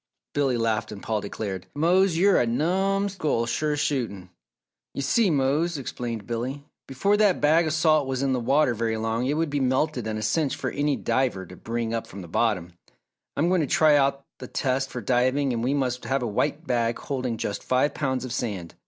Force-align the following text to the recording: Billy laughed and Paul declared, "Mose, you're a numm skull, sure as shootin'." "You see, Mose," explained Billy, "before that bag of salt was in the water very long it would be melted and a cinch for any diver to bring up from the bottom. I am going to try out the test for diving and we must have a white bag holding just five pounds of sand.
Billy 0.33 0.57
laughed 0.57 0.91
and 0.91 1.03
Paul 1.03 1.21
declared, 1.21 1.67
"Mose, 1.75 2.17
you're 2.17 2.41
a 2.41 2.47
numm 2.47 3.07
skull, 3.07 3.45
sure 3.45 3.73
as 3.73 3.79
shootin'." 3.81 4.31
"You 4.95 5.03
see, 5.03 5.29
Mose," 5.29 5.77
explained 5.77 6.25
Billy, 6.25 6.63
"before 6.87 7.17
that 7.17 7.39
bag 7.39 7.67
of 7.67 7.73
salt 7.73 8.07
was 8.07 8.23
in 8.23 8.33
the 8.33 8.39
water 8.39 8.73
very 8.73 8.97
long 8.97 9.27
it 9.27 9.35
would 9.35 9.51
be 9.51 9.59
melted 9.59 10.07
and 10.07 10.17
a 10.17 10.23
cinch 10.23 10.55
for 10.55 10.71
any 10.71 10.95
diver 10.95 11.45
to 11.45 11.55
bring 11.55 11.93
up 11.93 12.07
from 12.07 12.23
the 12.23 12.27
bottom. 12.27 12.73
I 13.37 13.41
am 13.41 13.49
going 13.49 13.61
to 13.61 13.67
try 13.67 13.95
out 13.95 14.25
the 14.39 14.47
test 14.47 14.89
for 14.89 15.01
diving 15.01 15.53
and 15.53 15.63
we 15.63 15.75
must 15.75 16.05
have 16.05 16.23
a 16.23 16.27
white 16.27 16.65
bag 16.65 16.97
holding 16.97 17.37
just 17.37 17.61
five 17.63 17.93
pounds 17.93 18.25
of 18.25 18.33
sand. 18.33 18.73